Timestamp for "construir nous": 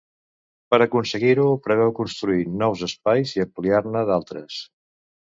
1.99-2.81